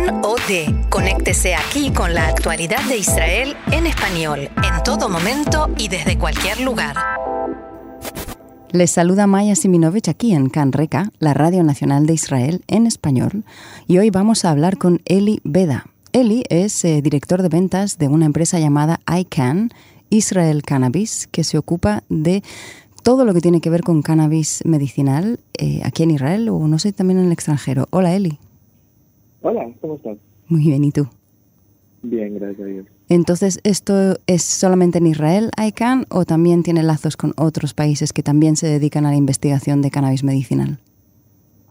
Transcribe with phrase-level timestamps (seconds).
[0.00, 0.88] Kan OD.
[0.88, 6.60] Conéctese aquí con la actualidad de Israel en español, en todo momento y desde cualquier
[6.60, 6.96] lugar.
[8.70, 13.44] Les saluda Maya Siminovich aquí en Can Reca, la Radio Nacional de Israel en español,
[13.86, 15.86] y hoy vamos a hablar con Eli Beda.
[16.12, 19.70] Eli es eh, director de ventas de una empresa llamada ICANN,
[20.08, 22.42] Israel Cannabis, que se ocupa de
[23.02, 26.78] todo lo que tiene que ver con cannabis medicinal eh, aquí en Israel o no
[26.78, 27.86] sé, también en el extranjero.
[27.90, 28.38] Hola Eli.
[29.42, 30.18] Hola, ¿cómo estás?
[30.48, 31.06] Muy bien, ¿y tú?
[32.02, 32.86] Bien, gracias a Dios.
[33.08, 38.22] Entonces, ¿esto es solamente en Israel, ICANN, o también tiene lazos con otros países que
[38.22, 40.78] también se dedican a la investigación de cannabis medicinal?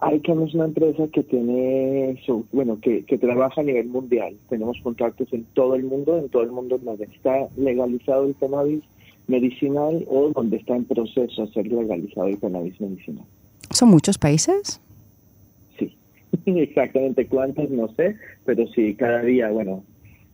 [0.02, 4.35] ICANN es una empresa que tiene, su, bueno, que, que trabaja a nivel mundial.
[4.49, 8.84] Tenemos contactos en todo el mundo, en todo el mundo donde está legalizado el cannabis
[9.27, 13.26] medicinal o donde está en proceso de ser legalizado el cannabis medicinal.
[13.70, 14.81] ¿Son muchos países?
[16.45, 19.84] Exactamente cuántos no sé, pero sí, cada día, bueno,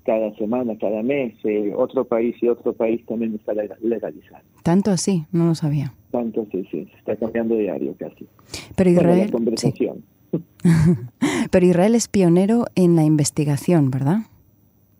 [0.05, 4.43] cada semana, cada mes, eh, otro país y otro país también está legalizado.
[4.63, 5.93] Tanto así, no lo sabía.
[6.11, 8.27] Tanto así, sí, se está cambiando diario casi.
[8.75, 10.03] Pero Israel, conversación.
[10.31, 10.39] sí.
[11.51, 14.19] Pero Israel es pionero en la investigación, ¿verdad?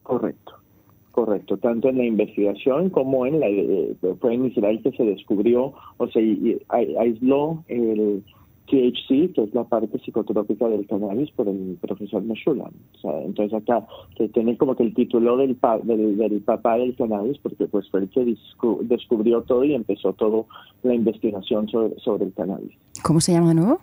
[0.03, 0.53] Correcto,
[1.11, 1.57] correcto.
[1.57, 3.47] Tanto en la investigación como en la...
[3.47, 8.23] Eh, fue en Israel que se descubrió, o se aisló el
[8.67, 12.71] THC, que es la parte psicotrópica del cannabis, por el profesor Meshulam.
[12.95, 13.85] O sea, entonces acá,
[14.15, 17.89] que tiene como que el título del, pa, del, del, papá del cannabis, porque pues
[17.89, 18.35] fue el que
[18.81, 20.43] descubrió todo y empezó toda
[20.83, 22.71] la investigación sobre, sobre el cannabis.
[23.03, 23.79] ¿Cómo se llama de nuevo?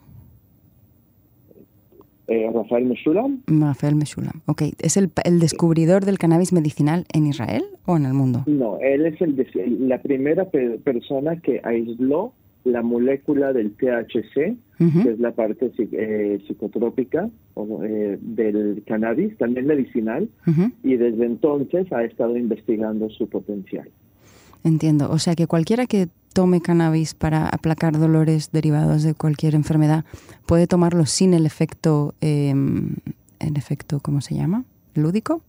[2.29, 3.43] Eh, Rafael Meshulam.
[3.47, 4.63] Rafael Meshulam, ok.
[4.79, 8.45] ¿Es el, el, descubridor del cannabis medicinal en Israel o en el mundo?
[8.47, 9.37] No, él es el,
[9.89, 12.33] la primera pe persona que aisló
[12.65, 15.03] la molécula del THC, uh -huh.
[15.03, 17.29] que es la parte eh, psicotrópica
[17.85, 20.73] eh, del cannabis, también medicinal, uh -huh.
[20.83, 23.89] y desde entonces ha estado investigando su potencial.
[24.65, 30.05] Entiendo, o sea que cualquiera que tome cannabis para aplacar dolores derivados de cualquier enfermedad
[30.47, 32.55] puede tomarlo sin el efecto, eh,
[33.41, 34.65] el efecto, ¿cómo se llama?
[34.95, 35.43] ¿Lúdico?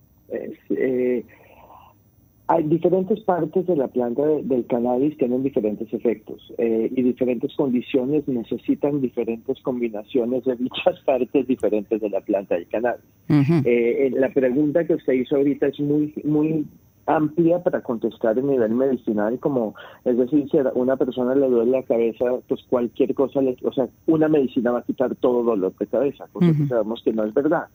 [2.47, 7.55] Hay diferentes partes de la planta de, del cannabis tienen diferentes efectos eh, y diferentes
[7.55, 13.05] condiciones necesitan diferentes combinaciones de dichas partes diferentes de la planta del cannabis.
[13.29, 13.61] Uh -huh.
[13.65, 16.65] eh, la pregunta que usted hizo ahorita es muy muy
[17.05, 19.75] amplia para contestar a nivel medicinal, como
[20.05, 23.73] es decir, si a una persona le duele la cabeza, pues cualquier cosa, le, o
[23.73, 26.67] sea, una medicina va a quitar todo dolor de cabeza, cosa uh -huh.
[26.67, 27.67] sabemos que no es verdad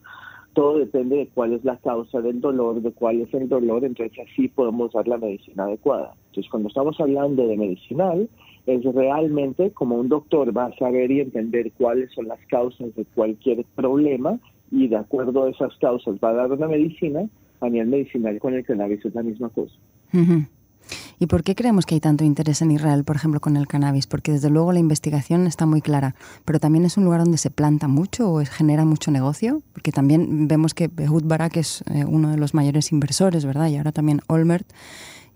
[0.53, 4.19] todo depende de cuál es la causa del dolor, de cuál es el dolor, entonces
[4.27, 6.15] así podemos dar la medicina adecuada.
[6.29, 8.29] Entonces, cuando estamos hablando de medicinal,
[8.67, 13.05] es realmente como un doctor va a saber y entender cuáles son las causas de
[13.15, 14.39] cualquier problema
[14.71, 17.29] y de acuerdo a esas causas va a dar una medicina.
[17.61, 19.75] A nivel medicinal con el cannabis es la misma cosa.
[20.13, 20.45] Uh.
[21.21, 24.07] ¿Y por qué creemos que hay tanto interés en Israel, por ejemplo, con el cannabis?
[24.07, 26.15] Porque desde luego la investigación está muy clara,
[26.45, 30.47] pero también es un lugar donde se planta mucho o genera mucho negocio, porque también
[30.47, 33.69] vemos que Behut Barak es eh, uno de los mayores inversores, ¿verdad?
[33.69, 34.67] Y ahora también Olmert,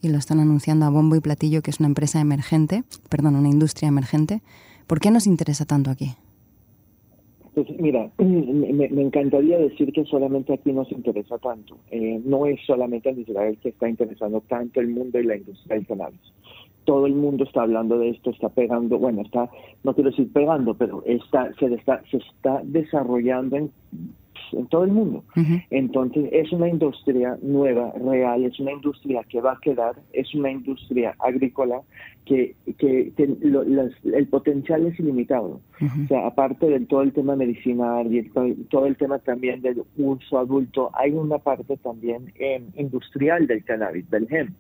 [0.01, 3.49] y lo están anunciando a bombo y platillo, que es una empresa emergente, perdón, una
[3.49, 4.41] industria emergente.
[4.87, 6.17] ¿Por qué nos interesa tanto aquí?
[7.55, 11.77] Pues mira, me, me, encantaría decir que solamente aquí nos interesa tanto.
[11.91, 15.77] Eh, no es solamente en Israel que está interesando tanto el mundo y la industria
[15.77, 16.21] del cannabis.
[16.85, 19.49] Todo el mundo está hablando de esto, está pegando, bueno, está,
[19.85, 23.71] no quiero decir pegando, pero está, se, está, se está desarrollando en
[24.53, 25.25] en todo el mundo.
[25.37, 25.65] Uh -huh.
[25.71, 30.51] Entonces es una industria nueva, real, es una industria que va a quedar, es una
[30.51, 31.81] industria agrícola
[32.25, 35.61] que, que, que lo, las, el potencial es ilimitado.
[35.81, 36.05] Uh -huh.
[36.05, 38.31] O sea, aparte de todo el tema medicinal y el,
[38.69, 44.09] todo el tema también del uso adulto, hay una parte también eh, industrial del cannabis,
[44.11, 44.55] del hemp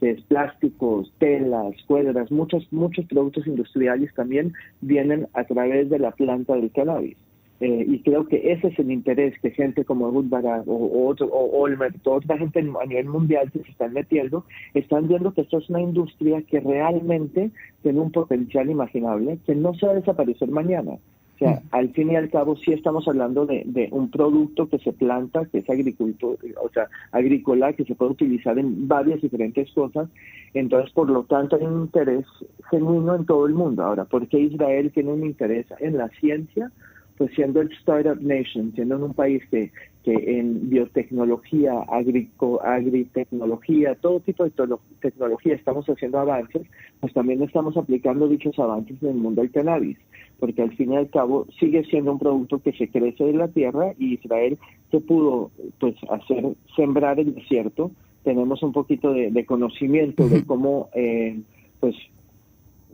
[0.00, 6.10] que es plásticos, telas, cuerdas, muchos, muchos productos industriales también vienen a través de la
[6.10, 7.16] planta del cannabis.
[7.64, 11.30] Eh, y creo que ese es el interés que gente como Woodbara o, o, otro,
[11.32, 11.66] o
[12.02, 14.44] toda otra gente a nivel mundial que se están metiendo,
[14.74, 17.52] están viendo que esto es una industria que realmente
[17.82, 20.90] tiene un potencial imaginable, que no se va a desaparecer mañana.
[20.92, 24.78] O sea, al fin y al cabo sí estamos hablando de, de un producto que
[24.78, 29.72] se planta, que es agricultor, o sea, agrícola, que se puede utilizar en varias diferentes
[29.72, 30.10] cosas.
[30.52, 32.26] Entonces, por lo tanto, hay un interés
[32.70, 33.84] genuino en todo el mundo.
[33.84, 36.70] Ahora, ¿por qué Israel tiene un interés en la ciencia?
[37.16, 39.70] Pues siendo el Startup Nation, siendo un país que,
[40.04, 44.52] que en biotecnología, agrico, agritecnología, todo tipo de
[45.00, 46.62] tecnología estamos haciendo avances,
[47.00, 49.96] pues también estamos aplicando dichos avances en el mundo del cannabis,
[50.38, 53.48] porque al fin y al cabo sigue siendo un producto que se crece en la
[53.48, 54.58] tierra y Israel
[54.90, 56.44] se pudo pues hacer
[56.76, 57.90] sembrar el desierto.
[58.24, 61.40] Tenemos un poquito de, conocimiento de cómo eh,
[61.80, 61.94] pues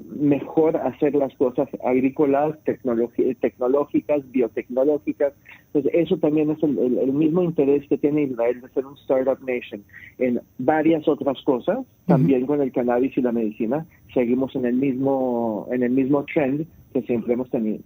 [0.08, 5.32] mejor hacer las cosas agrícolas, tecnológicas, biotecnológicas.
[5.72, 9.82] Pues eso también es el, mismo interés que tiene Israel de ser un startup nation
[10.18, 15.68] en varias otras cosas, también con el cannabis y la medicina, seguimos en el mismo
[15.70, 17.80] en el mismo trend que siempre hemos tenido.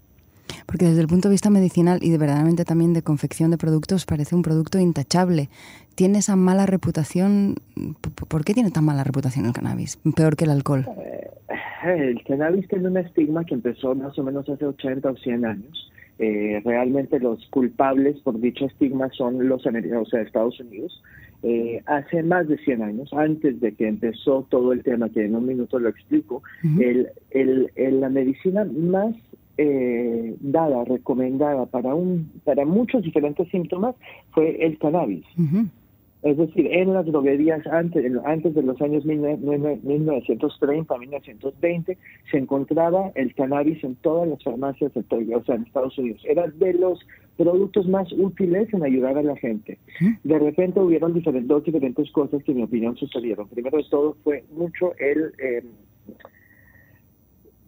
[0.66, 4.06] Porque desde el punto de vista medicinal y de verdaderamente también de confección de productos
[4.06, 5.48] parece un producto intachable.
[5.94, 7.56] ¿Tiene esa mala reputación?
[8.28, 9.98] ¿Por qué tiene tan mala reputación el cannabis?
[10.16, 10.86] Peor que el alcohol.
[10.98, 11.30] Eh,
[11.92, 15.90] el cannabis tiene un estigma que empezó más o menos hace 80 o 100 años.
[16.18, 21.02] Eh, realmente los culpables por dicho estigma son los o sea, Estados Unidos.
[21.42, 25.36] Eh, hace más de 100 años, antes de que empezó todo el tema, que en
[25.36, 26.42] un minuto lo explico,
[26.80, 29.14] el, el, la medicina más
[29.58, 33.94] eh, dada, recomendada para, un, para muchos diferentes síntomas
[34.30, 35.24] fue el cannabis.
[36.24, 41.98] Es decir, en las droguerías antes, antes de los años 1930, 1920,
[42.30, 45.02] se encontraba el cannabis en todas las farmacias, o
[45.44, 46.22] sea, en Estados Unidos.
[46.24, 46.98] Era de los
[47.36, 49.76] productos más útiles en ayudar a la gente.
[50.22, 53.46] De repente hubieron diferentes, dos diferentes cosas que en mi opinión sucedieron.
[53.48, 55.34] Primero de todo fue mucho el...
[55.38, 55.62] Eh,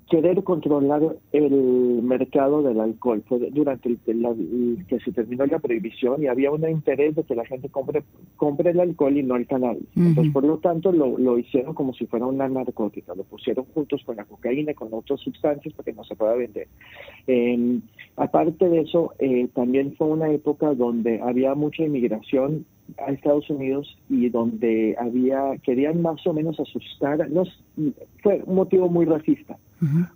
[0.08, 3.23] querer controlar el mercado del alcohol.
[3.50, 7.69] durante el, que se terminó la prohibición y había un interés de que la gente
[7.69, 8.05] compre,
[8.37, 9.85] compre el alcohol y no el cannabis.
[9.97, 13.14] Entonces, por lo tanto, lo, lo, hicieron como si fuera una narcótica.
[13.14, 16.35] Lo pusieron juntos con la cocaína y con otras sustancias para que no se pueda
[16.35, 16.69] vender.
[17.26, 17.81] Eh,
[18.17, 22.64] aparte de eso, eh, también fue una época donde había mucha inmigración
[22.99, 27.43] a Estados Unidos y donde había querían más o menos asustar no
[28.23, 29.58] fue un motivo muy racista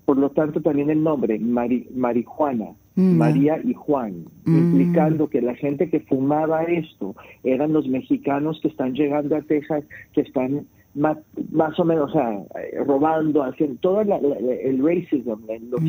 [0.04, 5.90] por lo tanto también el nombre marihuana mm, María y Juan implicando que la gente
[5.90, 7.14] que fumaba esto
[7.44, 11.18] eran los mexicanos que están llegando a Texas que están más,
[11.52, 12.42] más o menos, o sea,
[12.84, 15.30] robando, haciendo todo el racism,
[15.70, 15.82] los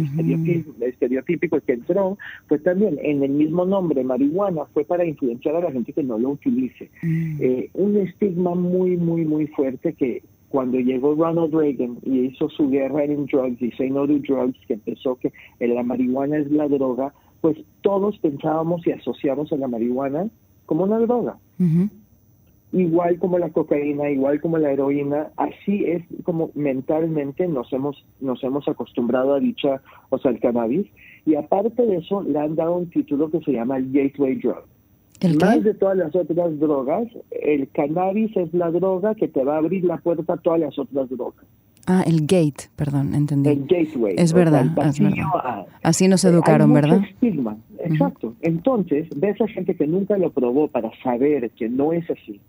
[0.82, 2.18] estereotípicos, que entró,
[2.48, 6.18] pues también en el mismo nombre, marihuana, fue para influenciar a la gente que no
[6.18, 6.90] lo utilice.
[7.04, 10.22] Eh, un estigma muy, muy, muy fuerte que
[10.52, 14.60] cuando llegó Ronald Reagan y hizo su guerra en drugs y Say No to Drugs,
[14.68, 19.68] que empezó que la marihuana es la droga, pues todos pensábamos y asociamos a la
[19.68, 20.28] marihuana
[20.66, 21.38] como una droga.
[22.74, 28.44] Igual como la cocaína, igual como la heroína, así es como mentalmente nos hemos, nos
[28.44, 30.88] hemos acostumbrado a dicha, o sea, el cannabis,
[31.26, 34.64] y aparte de eso le han dado un título que se llama el gateway drug.
[35.40, 39.58] Más de todas las otras drogas, el cannabis es la droga que te va a
[39.60, 41.46] abrir la puerta a todas las otras drogas.
[41.88, 43.50] Ah, el gate, perdón, entendí.
[43.50, 44.16] El gateway.
[44.18, 44.66] Es verdad,
[45.84, 47.02] Así nos educaron, ¿verdad?
[47.04, 48.36] Estigma, exacto.
[48.42, 52.40] Entonces, ves a gente que nunca lo probó para saber que no es así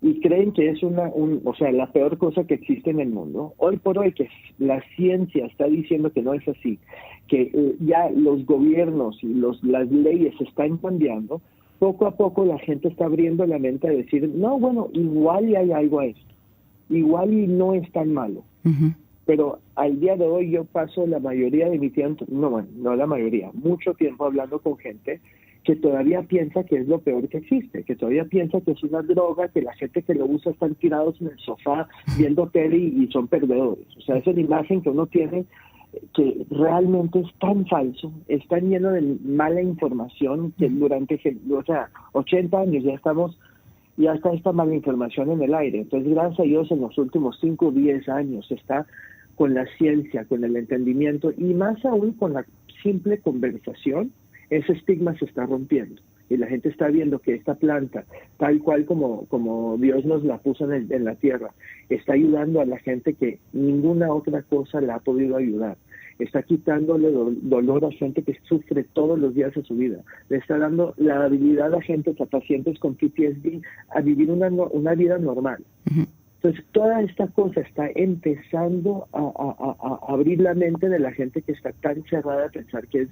[0.00, 3.08] y creen que es una, un, o sea, la peor cosa que existe en el
[3.08, 3.54] mundo.
[3.56, 4.28] Hoy por hoy que
[4.58, 6.78] la ciencia está diciendo que no es así,
[7.26, 11.40] que eh, ya los gobiernos y los, las leyes están cambiando,
[11.78, 15.56] poco a poco la gente está abriendo la mente a decir, no, bueno, igual y
[15.56, 16.34] hay algo a esto,
[16.90, 18.42] igual y no es tan malo.
[19.24, 22.96] Pero al día de hoy yo paso la mayoría de mi tiempo, no, bueno, no
[22.96, 25.20] la mayoría, mucho tiempo hablando con gente
[25.68, 29.02] que todavía piensa que es lo peor que existe, que todavía piensa que es una
[29.02, 31.86] droga, que la gente que lo usa están tirados en el sofá
[32.16, 33.84] viendo tele y, son perdedores.
[33.98, 35.44] O sea, esa es la imagen que uno tiene
[36.14, 41.88] que realmente es tan falso, es tan lleno de mala información que durante, o sea,
[42.12, 43.38] 80 años ya estamos,
[43.96, 45.80] ya está esta mala información en el aire.
[45.80, 48.86] Entonces, gracias a Dios, en los últimos 5 o 10 años está
[49.34, 52.44] con la ciencia, con el entendimiento y más aún con la
[52.82, 54.12] simple conversación,
[54.50, 58.04] ese estigma se está rompiendo y la gente está viendo que esta planta,
[58.36, 61.50] tal cual como, como Dios nos la puso en, en la tierra,
[61.88, 65.76] está ayudando a la gente que ninguna otra cosa la ha podido ayudar.
[66.18, 67.10] Está quitándole
[67.42, 70.02] dolor a gente que sufre todos los días de su vida.
[70.28, 74.94] Le está dando la habilidad a gente, a pacientes con PTSD, a vivir una, una
[74.94, 75.64] vida normal.
[76.36, 81.52] Entonces, toda esta cosa está empezando a, a, abrir la mente de la gente que
[81.52, 83.08] está tan cerrada a pensar que es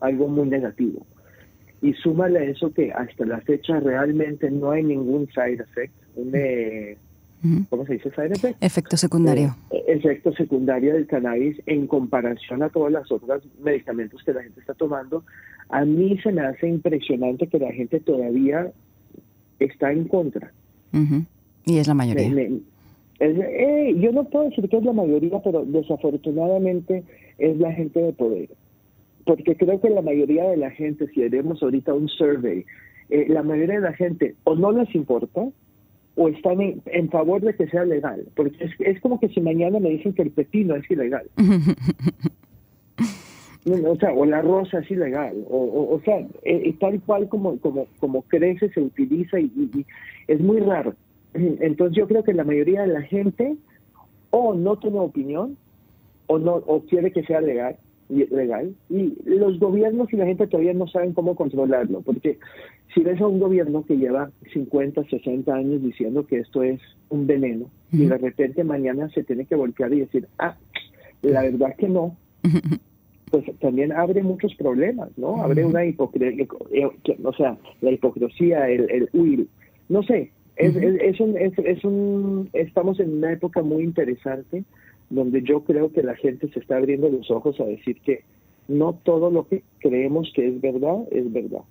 [0.00, 1.06] algo muy negativo.
[1.82, 6.30] Y súmale a eso que hasta la fecha realmente no hay ningún side effect, un,
[6.34, 6.96] eh,
[7.70, 8.62] ¿cómo se dice side effect?
[8.62, 9.56] Efecto secundario.
[9.70, 14.60] Eh, efecto secundario del cannabis en comparación a todas las otras medicamentos que la gente
[14.60, 15.24] está tomando.
[15.70, 18.70] A mí se me hace impresionante que la gente todavía
[19.58, 20.52] está en contra.
[21.64, 22.48] Y es la mayoría.
[23.20, 27.04] Eh, yo no puedo decir que es la mayoría, pero desafortunadamente
[27.38, 28.48] es la gente de poder.
[29.30, 32.64] Porque creo que la mayoría de la gente, si haremos ahorita un survey,
[33.10, 35.46] eh, la mayoría de la gente o no les importa
[36.16, 38.26] o están en, favor de que sea legal.
[38.34, 41.30] Porque es, como que si mañana me dicen que el pepino es ilegal.
[43.86, 45.36] o sea, o la rosa es ilegal.
[45.48, 49.86] O, o, sea, eh, tal cual como, como, como crece, se utiliza y
[50.26, 50.94] es muy raro.
[51.34, 53.54] Entonces yo creo que la mayoría de la gente
[54.30, 55.56] o no tiene opinión
[56.26, 57.76] o no o quiere que sea legal
[58.10, 58.74] legal.
[58.88, 62.38] Y los gobiernos y la gente todavía no saben cómo controlarlo porque
[62.94, 67.26] si ves a un gobierno que lleva 50, 60 años diciendo que esto es un
[67.26, 70.56] veneno y de repente mañana se tiene que voltear y decir, ah,
[71.22, 72.16] la verdad que no,
[73.30, 75.42] pues también abre muchos problemas, ¿no?
[75.42, 76.88] Abre una hipocresía, eh,
[77.22, 79.46] o sea, la hipocresía, el, el huir,
[79.88, 84.64] no sé, es, es, un, es, un, estamos en una época muy interesante
[85.10, 88.24] donde yo creo que la gente se está abriendo los ojos a decir que
[88.68, 91.62] no todo lo que creemos que es verdad es verdad.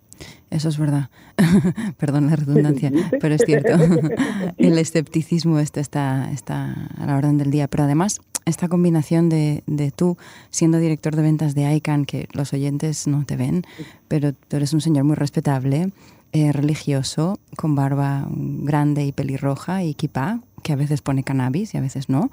[0.49, 1.09] Eso es verdad.
[1.97, 2.91] Perdón la redundancia,
[3.21, 3.73] pero es cierto.
[4.57, 7.67] El escepticismo este está, está a la orden del día.
[7.67, 10.17] Pero además, esta combinación de, de, tú
[10.49, 13.63] siendo director de ventas de ICANN, que los oyentes no te ven,
[14.07, 15.91] pero tú eres un señor muy respetable,
[16.31, 21.77] eh, religioso, con barba grande y pelirroja y kipá, que a veces pone cannabis y
[21.77, 22.31] a veces no.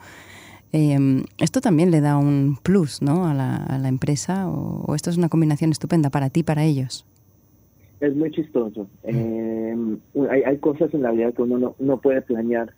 [0.79, 3.27] Em, esto también le da un plus ¿no?
[3.27, 7.07] a, la, a la empresa o, esto es una combinación estupenda para ti, para ellos.
[8.01, 8.87] Es muy chistoso.
[9.03, 9.97] Em,
[10.29, 12.75] hay, hay, cosas en la vida que uno no, no, puede planear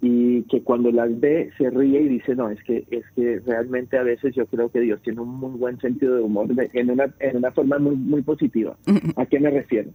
[0.00, 3.98] y que cuando las ve se ríe y dice, no, es que, es que realmente
[3.98, 7.12] a veces yo creo que Dios tiene un muy buen sentido de humor en, una,
[7.18, 8.76] en una forma muy, muy positiva.
[9.16, 9.90] ¿A qué me refiero?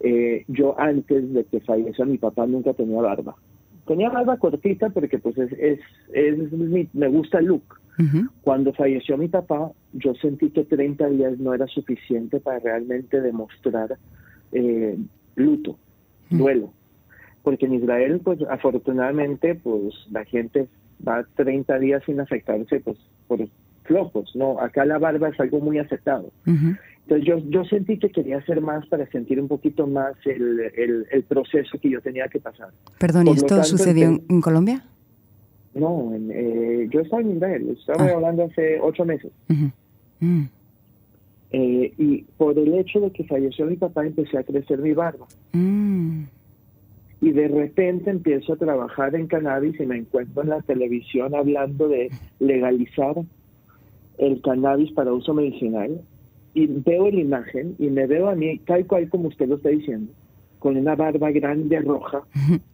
[0.00, 3.36] Eh, yo antes de que falleció mi papá nunca tenía barba.
[3.86, 5.80] Tenía barba cortita porque pues es, es,
[6.12, 6.52] es
[6.92, 7.80] me gusta el look.
[8.42, 13.96] Cuando falleció mi papá, yo sentí que 30 días no era suficiente para realmente demostrar
[14.52, 14.96] eh,
[15.36, 15.76] luto,
[16.30, 16.72] duelo.
[17.42, 20.68] Porque en Israel, pues afortunadamente, pues la gente
[21.06, 23.40] va 30 días sin afectarse pues por
[23.84, 24.60] flojos, ¿no?
[24.60, 26.30] Acá la barba es algo muy aceptado.
[27.12, 31.22] Entonces yo, yo sentí que quería hacer más para sentir un poquito más el, el,
[31.24, 32.70] proceso que yo tenía que pasar.
[32.98, 34.82] Perdón, ¿y esto sucedió en, Colombia?
[35.74, 38.12] No, eh, yo estaba en Israel, estaba ah.
[38.14, 39.30] hablando hace ocho meses.
[40.20, 40.44] Mm.
[41.50, 45.26] Eh, y por el hecho de que falleció mi papá empecé a crecer mi barba.
[45.52, 46.22] Mm.
[47.20, 51.88] Y de repente empiezo a trabajar en cannabis y me encuentro en la televisión hablando
[51.88, 53.16] de legalizar
[54.16, 56.00] el cannabis para uso medicinal
[56.54, 59.70] y veo la imagen y me veo a mí tal cual como usted lo está
[59.70, 60.12] diciendo,
[60.58, 62.22] con una barba grande roja,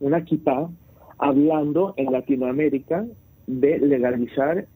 [0.00, 0.70] una equipa,
[1.18, 3.06] hablando en Latinoamérica
[3.46, 4.66] de legalizar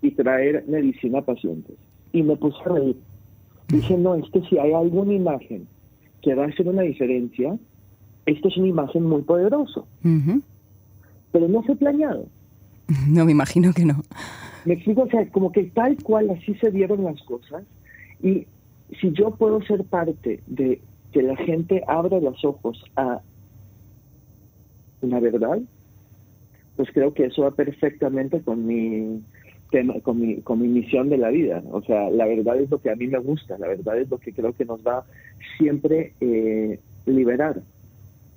[0.00, 1.76] y traer medicina a pacientes.
[2.12, 2.96] Y me puse a reír.
[3.68, 5.66] Dije, no, es que si hay alguna imagen
[6.22, 7.56] que va a hacer una diferencia,
[8.26, 9.82] esta es una imagen muy poderosa.
[11.32, 12.26] Pero no fue planeado.
[13.08, 14.02] No, me imagino que no.
[14.66, 17.64] Me explico, o sea, como que tal cual así se dieron las cosas
[18.22, 18.46] y
[19.00, 20.80] si yo puedo ser parte de
[21.12, 23.20] que la gente abra los ojos a
[25.00, 25.60] una verdad,
[26.76, 29.22] pues creo que eso va perfectamente con mi
[29.70, 31.62] tema, con mi, con mi misión de la vida.
[31.70, 34.18] O sea, la verdad es lo que a mí me gusta, la verdad es lo
[34.18, 35.04] que creo que nos va
[35.58, 37.60] siempre eh, liberar.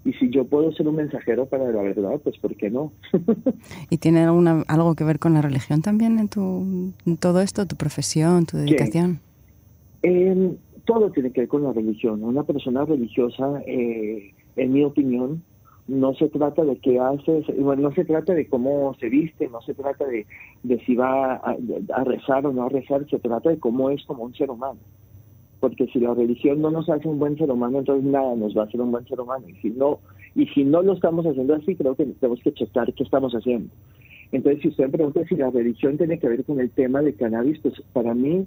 [0.03, 2.91] Y si yo puedo ser un mensajero para la verdad, pues ¿por qué no?
[3.89, 7.65] ¿Y tiene alguna, algo que ver con la religión también en, tu, en todo esto,
[7.65, 9.19] tu profesión, tu dedicación?
[10.85, 12.24] Todo tiene que ver con la religión.
[12.24, 15.43] Una persona religiosa, eh, en mi opinión,
[15.88, 19.62] no se trata de qué hace, bueno, no se trata de cómo se viste, no
[19.62, 20.25] se trata de,
[20.63, 24.24] de si va a, rezar o no a rezar, se trata de cómo es como
[24.24, 24.79] un ser humano.
[25.59, 28.63] Porque si la religión no nos hace un buen ser humano, entonces nada nos va
[28.63, 29.47] a hacer un buen ser humano.
[29.47, 30.00] Y si no,
[30.35, 33.69] y si no lo estamos haciendo así, creo que tenemos que checar qué estamos haciendo.
[34.31, 37.13] Entonces, si usted me pregunta si la religión tiene que ver con el tema de
[37.13, 38.45] cannabis, pues para mí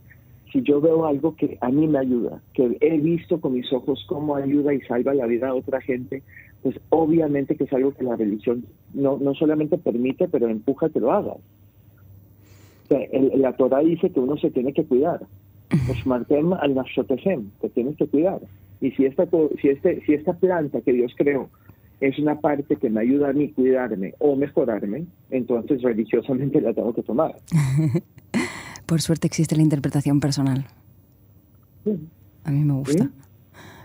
[0.52, 4.04] si yo veo algo que a mí me ayuda, que he visto con mis ojos
[4.08, 6.22] cómo ayuda y salva la vida a otra gente,
[6.62, 8.64] pues obviamente que es algo que la religión
[8.94, 11.36] no, no solamente permite, pero empuja que lo hagas.
[11.36, 13.00] O sea,
[13.36, 15.20] la Torah dice que uno se tiene que cuidar.
[15.86, 16.74] Pues martem al
[17.60, 18.40] te tienes que cuidar.
[18.80, 19.26] Y si esta,
[19.60, 21.50] si, este, si esta planta que Dios creó
[22.00, 26.94] es una parte que me ayuda a mí cuidarme o mejorarme, entonces religiosamente la tengo
[26.94, 27.34] que tomar.
[28.88, 30.66] Por suerte existe la interpretación personal.
[32.44, 33.10] A mí me gusta.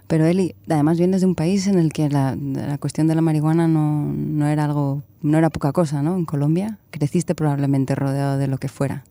[0.08, 3.22] Pero Eli, además vienes de un país en el que la, la cuestión de la
[3.22, 6.16] marihuana no, no, era algo, no era poca cosa, ¿no?
[6.16, 9.04] En Colombia creciste probablemente rodeado de lo que fuera.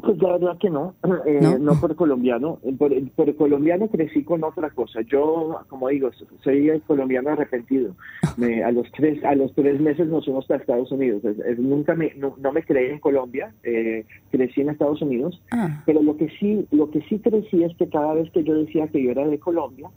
[0.00, 0.94] Pues la verdad que no,
[1.26, 1.78] eh, ¿No?
[1.80, 2.58] por colombiano.
[2.78, 5.00] Por, por, colombiano crecí con otra cosa.
[5.02, 6.10] Yo, como digo,
[6.42, 7.94] soy el colombiano arrepentido.
[8.36, 11.22] Me, a los tres a los tres meses nos fuimos a Estados Unidos.
[11.24, 13.52] Es, nunca me no, me creí en Colombia.
[13.62, 15.40] Eh, crecí en Estados Unidos.
[15.50, 15.82] Ah.
[15.86, 18.88] Pero lo que sí lo que sí crecí es que cada vez que yo decía
[18.88, 19.90] que yo era de Colombia,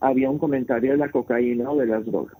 [0.00, 2.36] había un comentario de la cocaína o de las drogas.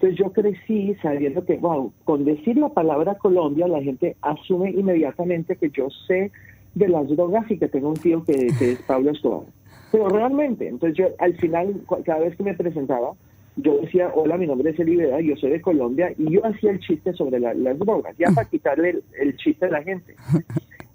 [0.00, 5.56] Entonces yo crecí sabiendo que, wow, con decir la palabra Colombia, la gente asume inmediatamente
[5.56, 6.32] que yo sé
[6.74, 9.46] de las drogas y que tengo un tío que, es Pablo Escobar.
[9.92, 13.12] Pero realmente, entonces yo al final, cada vez que me presentaba,
[13.56, 16.80] yo decía, hola, mi nombre es Eliveda, yo soy de Colombia, y yo hacía el
[16.80, 20.14] chiste sobre las drogas, ya para quitarle el, chiste a la gente.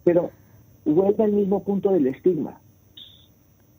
[0.04, 0.32] Pero
[0.84, 2.60] vuelve al mismo punto del estigma.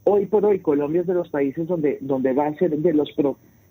[0.05, 3.11] Hoy por hoy, Colombia es de los países donde, donde va a ser de los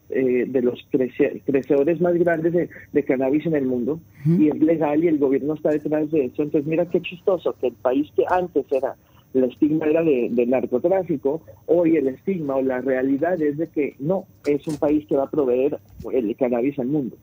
[0.10, 2.54] eh, de los crecedores más grandes
[2.92, 6.44] de, cannabis en el mundo y es legal y el gobierno está detrás de eso.
[6.44, 8.96] Entonces, mira qué chistoso que el país que antes era,
[9.34, 14.26] el estigma era de, narcotráfico, hoy el estigma o la realidad es de que no,
[14.46, 15.80] es un país que va a proveer
[16.12, 17.18] el cannabis al mundo.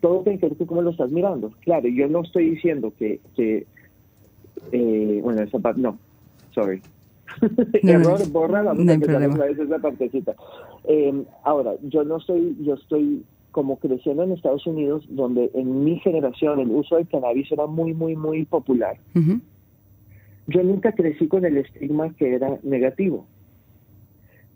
[0.00, 1.52] Todo tiene que ver con cómo lo estás mirando.
[1.60, 3.66] Claro, yo no estoy diciendo que, que
[4.72, 5.98] eh, bueno, esa parte, no,
[6.52, 6.80] sorry.
[7.82, 10.34] Error, borra, vamos a empezar otra vez esa partecita.
[10.84, 15.98] Eh, ahora, yo no estoy, yo estoy como creciendo en Estados Unidos, donde en mi
[16.00, 18.96] generación el uso del cannabis era muy, muy, muy popular.
[20.46, 23.26] Yo nunca crecí con el estigma que era negativo.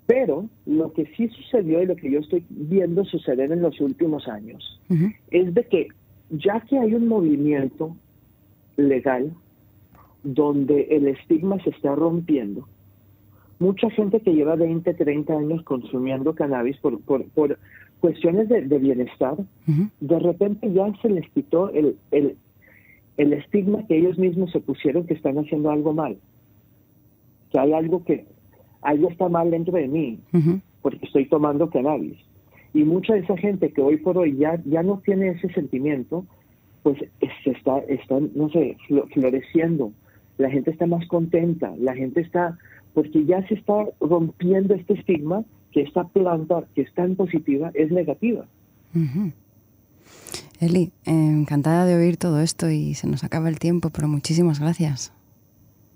[0.07, 4.29] Pero lo que sí sucedió y lo que yo estoy viendo suceder en los últimos
[4.29, 4.81] años
[5.31, 5.89] es de que
[6.31, 7.97] ya que hay un movimiento
[8.77, 9.33] legal
[10.35, 12.67] donde el estigma se está rompiendo,
[13.59, 17.59] mucha gente que lleva 20, 30 años consumiendo cannabis por, por, por
[18.01, 19.37] cuestiones de, bienestar,
[20.01, 22.37] de repente ya se les quitó el, el,
[23.17, 26.17] el, estigma que ellos mismos se pusieron que están haciendo algo mal.
[27.51, 28.27] Que hay algo que,
[28.83, 30.19] algo está mal dentro de mí,
[30.83, 32.19] porque estoy tomando cannabis.
[32.75, 36.27] Y mucha de esa gente que hoy por hoy ya, ya no tiene ese sentimiento,
[36.83, 36.99] pues
[37.43, 38.77] se está, está, no sé,
[39.13, 39.93] floreciendo.
[40.39, 42.59] La gente está más contenta, la gente está
[42.95, 47.91] porque ya se está rompiendo este estigma que esta planta que es tan positiva es
[47.91, 48.47] negativa.
[50.61, 55.13] Eli, encantada de oír todo esto y se nos acaba el tiempo, pero muchísimas gracias.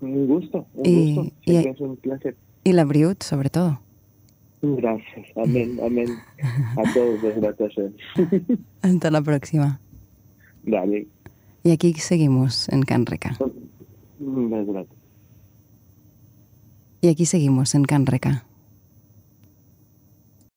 [0.01, 1.31] Un gusto, un gusto.
[1.45, 2.35] es un placer.
[2.63, 3.79] Y la Briut, sobre todo.
[4.61, 6.07] Gracias, amén, amén.
[6.77, 7.91] A todos, gracias.
[8.83, 9.79] Hasta la próxima.
[10.63, 11.07] Dale.
[11.63, 13.35] Y aquí seguimos en Canreca.
[17.01, 18.45] Y aquí seguimos en Canreca.